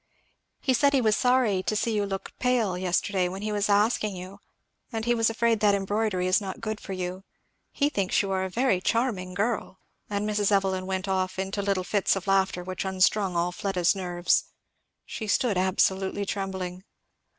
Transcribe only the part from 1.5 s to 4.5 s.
to see you looked pale yesterday when he was asking you;